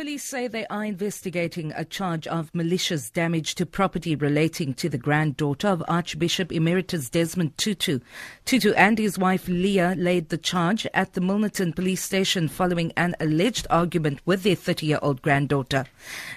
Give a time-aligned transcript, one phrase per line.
[0.00, 4.96] Police say they are investigating a charge of malicious damage to property relating to the
[4.96, 7.98] granddaughter of Archbishop Emeritus Desmond Tutu.
[8.46, 13.14] Tutu and his wife Leah laid the charge at the Milnerton police station following an
[13.20, 15.84] alleged argument with their 30 year old granddaughter.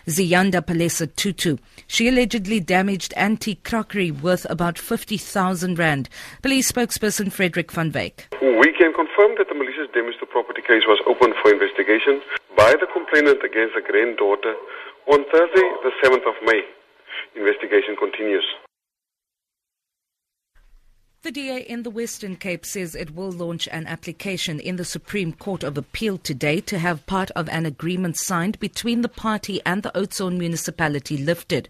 [0.07, 1.55] Ziyanda Palesa Tutu.
[1.87, 6.09] She allegedly damaged antique crockery worth about 50,000 rand.
[6.41, 8.27] Police spokesperson Frederick van Wyk.
[8.41, 12.21] We can confirm that the malicious damage to property case was opened for investigation
[12.57, 14.57] by the complainant against the granddaughter
[15.13, 16.65] on Thursday, the 7th of May.
[17.37, 18.45] Investigation continues.
[21.23, 25.31] The DA in the Western Cape says it will launch an application in the Supreme
[25.31, 29.83] Court of Appeal today to have part of an agreement signed between the party and
[29.83, 31.69] the Oudtshoorn municipality lifted.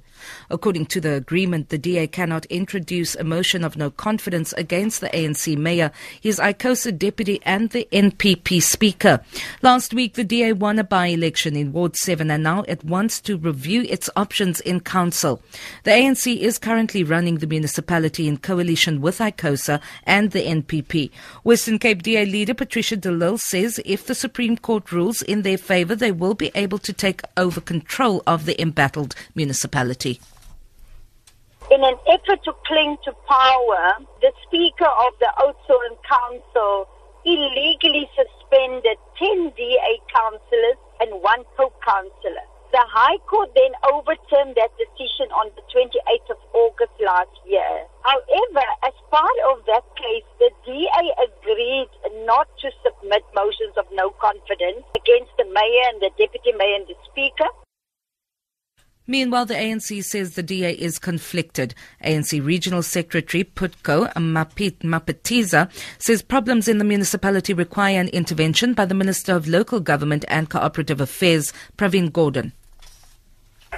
[0.49, 5.09] According to the agreement, the DA cannot introduce a motion of no confidence against the
[5.09, 9.19] ANC mayor, his ICOSA deputy, and the NPP speaker.
[9.61, 13.21] Last week, the DA won a by election in Ward 7 and now it wants
[13.21, 15.43] to review its options in council.
[15.83, 21.11] The ANC is currently running the municipality in coalition with ICOSA And the NPP.
[21.43, 25.57] Western Cape DA leader Patricia de Lille says if the Supreme Court rules in their
[25.57, 30.19] favour, they will be able to take over control of the embattled municipality.
[31.71, 36.87] In an effort to cling to power, the Speaker of the Oudtshoorn Council
[37.25, 42.45] illegally suspended 10 DA councillors and one co-councillor.
[42.73, 47.85] The High Court then overturned that decision on the 28th of August last year.
[48.01, 51.89] However, as part of that case, the DA agreed
[52.25, 52.71] not to
[53.23, 57.49] submit motions of no confidence against the mayor and the deputy mayor and the speaker.
[59.05, 61.75] Meanwhile, the ANC says the DA is conflicted.
[62.01, 68.85] ANC Regional Secretary Putco Mapit Mapetiza says problems in the municipality require an intervention by
[68.85, 72.53] the Minister of Local Government and Cooperative Affairs, Pravin Gordhan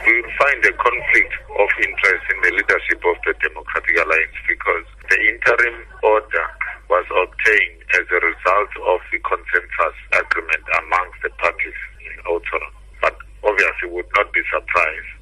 [0.04, 5.18] we find a conflict of interest in the leadership of the Democratic Alliance because the
[5.32, 6.46] interim order
[6.90, 12.72] was obtained as a result of the consensus agreement amongst the parties in Oudtshoorn.
[13.02, 15.16] But obviously would not be surprised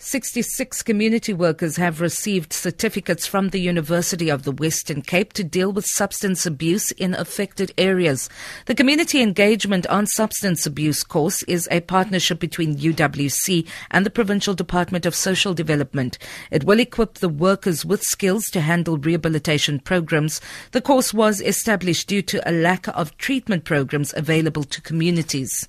[0.00, 5.72] 66 community workers have received certificates from the University of the Western Cape to deal
[5.72, 8.30] with substance abuse in affected areas.
[8.66, 14.54] The Community Engagement on Substance Abuse course is a partnership between UWC and the Provincial
[14.54, 16.16] Department of Social Development.
[16.52, 20.40] It will equip the workers with skills to handle rehabilitation programs.
[20.70, 25.66] The course was established due to a lack of treatment programs available to communities.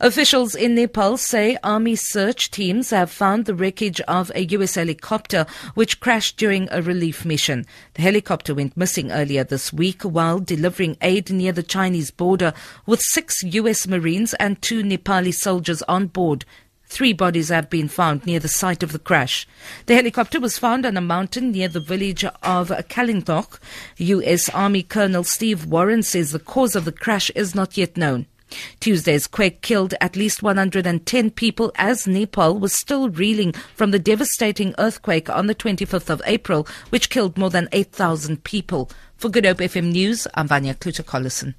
[0.00, 4.76] Officials in Nepal say army search teams have found the wreckage of a U.S.
[4.76, 7.66] helicopter which crashed during a relief mission.
[7.94, 12.54] The helicopter went missing earlier this week while delivering aid near the Chinese border
[12.86, 13.88] with six U.S.
[13.88, 16.44] Marines and two Nepali soldiers on board.
[16.86, 19.46] Three bodies have been found near the site of the crash.
[19.86, 23.58] The helicopter was found on a mountain near the village of Kalingtok.
[23.98, 24.48] U.S.
[24.50, 28.26] Army Colonel Steve Warren says the cause of the crash is not yet known.
[28.80, 34.74] Tuesday's quake killed at least 110 people as Nepal was still reeling from the devastating
[34.78, 38.90] earthquake on the 25th of April, which killed more than 8,000 people.
[39.16, 41.54] For Good Hope FM News, I'm Vanya Kluter-Collison.